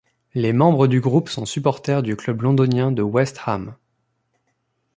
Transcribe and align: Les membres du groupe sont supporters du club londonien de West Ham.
Les 0.33 0.51
membres 0.51 0.87
du 0.87 0.99
groupe 0.99 1.29
sont 1.29 1.45
supporters 1.45 2.01
du 2.01 2.15
club 2.15 2.41
londonien 2.41 2.91
de 2.91 3.03
West 3.03 3.39
Ham. 3.45 3.75